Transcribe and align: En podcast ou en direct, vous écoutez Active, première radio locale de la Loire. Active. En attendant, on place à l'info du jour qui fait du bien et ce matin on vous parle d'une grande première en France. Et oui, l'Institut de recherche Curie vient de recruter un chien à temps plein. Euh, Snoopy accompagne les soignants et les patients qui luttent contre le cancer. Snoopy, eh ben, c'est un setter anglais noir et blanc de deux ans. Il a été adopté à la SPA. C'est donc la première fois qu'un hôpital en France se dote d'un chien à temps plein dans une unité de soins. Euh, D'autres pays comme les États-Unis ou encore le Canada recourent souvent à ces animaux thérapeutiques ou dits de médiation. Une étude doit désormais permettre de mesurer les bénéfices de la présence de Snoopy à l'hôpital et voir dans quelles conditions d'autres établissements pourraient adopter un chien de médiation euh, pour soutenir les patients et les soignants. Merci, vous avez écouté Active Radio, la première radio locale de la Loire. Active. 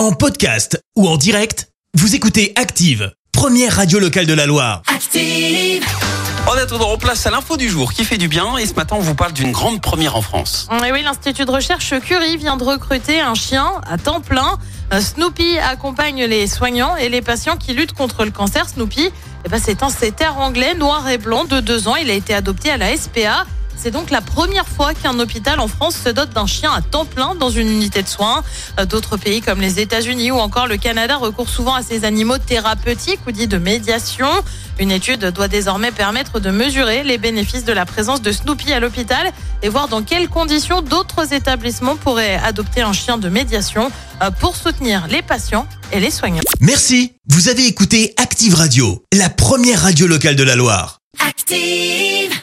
En 0.00 0.12
podcast 0.12 0.82
ou 0.96 1.06
en 1.06 1.18
direct, 1.18 1.68
vous 1.92 2.14
écoutez 2.14 2.54
Active, 2.56 3.12
première 3.32 3.76
radio 3.76 3.98
locale 3.98 4.24
de 4.24 4.32
la 4.32 4.46
Loire. 4.46 4.80
Active. 4.86 5.84
En 6.46 6.54
attendant, 6.56 6.90
on 6.90 6.96
place 6.96 7.26
à 7.26 7.30
l'info 7.30 7.58
du 7.58 7.68
jour 7.68 7.92
qui 7.92 8.04
fait 8.04 8.16
du 8.16 8.26
bien 8.26 8.56
et 8.56 8.64
ce 8.64 8.72
matin 8.72 8.96
on 8.98 9.02
vous 9.02 9.14
parle 9.14 9.34
d'une 9.34 9.52
grande 9.52 9.82
première 9.82 10.16
en 10.16 10.22
France. 10.22 10.68
Et 10.72 10.90
oui, 10.90 11.02
l'Institut 11.02 11.44
de 11.44 11.50
recherche 11.50 11.92
Curie 12.00 12.38
vient 12.38 12.56
de 12.56 12.64
recruter 12.64 13.20
un 13.20 13.34
chien 13.34 13.72
à 13.86 13.98
temps 13.98 14.22
plein. 14.22 14.56
Euh, 14.94 15.02
Snoopy 15.02 15.58
accompagne 15.58 16.24
les 16.24 16.46
soignants 16.46 16.96
et 16.96 17.10
les 17.10 17.20
patients 17.20 17.58
qui 17.58 17.74
luttent 17.74 17.92
contre 17.92 18.24
le 18.24 18.30
cancer. 18.30 18.70
Snoopy, 18.70 19.10
eh 19.44 19.48
ben, 19.50 19.60
c'est 19.62 19.82
un 19.82 19.90
setter 19.90 20.28
anglais 20.38 20.72
noir 20.72 21.10
et 21.10 21.18
blanc 21.18 21.44
de 21.44 21.60
deux 21.60 21.88
ans. 21.88 21.96
Il 21.96 22.08
a 22.08 22.14
été 22.14 22.32
adopté 22.32 22.70
à 22.70 22.78
la 22.78 22.96
SPA. 22.96 23.44
C'est 23.82 23.90
donc 23.90 24.10
la 24.10 24.20
première 24.20 24.68
fois 24.68 24.92
qu'un 24.92 25.18
hôpital 25.20 25.58
en 25.58 25.66
France 25.66 25.96
se 26.04 26.10
dote 26.10 26.30
d'un 26.34 26.46
chien 26.46 26.70
à 26.70 26.82
temps 26.82 27.06
plein 27.06 27.34
dans 27.34 27.48
une 27.48 27.66
unité 27.66 28.02
de 28.02 28.08
soins. 28.08 28.44
Euh, 28.78 28.84
D'autres 28.84 29.16
pays 29.16 29.40
comme 29.40 29.58
les 29.62 29.80
États-Unis 29.80 30.30
ou 30.30 30.36
encore 30.38 30.66
le 30.66 30.76
Canada 30.76 31.16
recourent 31.16 31.48
souvent 31.48 31.72
à 31.74 31.82
ces 31.82 32.04
animaux 32.04 32.36
thérapeutiques 32.36 33.20
ou 33.26 33.32
dits 33.32 33.46
de 33.48 33.56
médiation. 33.56 34.28
Une 34.78 34.90
étude 34.90 35.24
doit 35.26 35.48
désormais 35.48 35.92
permettre 35.92 36.40
de 36.40 36.50
mesurer 36.50 37.04
les 37.04 37.16
bénéfices 37.16 37.64
de 37.64 37.72
la 37.72 37.86
présence 37.86 38.20
de 38.20 38.32
Snoopy 38.32 38.70
à 38.70 38.80
l'hôpital 38.80 39.30
et 39.62 39.70
voir 39.70 39.88
dans 39.88 40.02
quelles 40.02 40.28
conditions 40.28 40.82
d'autres 40.82 41.32
établissements 41.32 41.96
pourraient 41.96 42.36
adopter 42.44 42.82
un 42.82 42.92
chien 42.92 43.16
de 43.16 43.30
médiation 43.30 43.90
euh, 44.22 44.30
pour 44.30 44.56
soutenir 44.56 45.06
les 45.08 45.22
patients 45.22 45.66
et 45.90 46.00
les 46.00 46.10
soignants. 46.10 46.42
Merci, 46.60 47.14
vous 47.30 47.48
avez 47.48 47.66
écouté 47.66 48.12
Active 48.18 48.54
Radio, 48.54 49.02
la 49.14 49.30
première 49.30 49.80
radio 49.80 50.06
locale 50.06 50.36
de 50.36 50.42
la 50.42 50.54
Loire. 50.54 50.98
Active. 51.26 52.40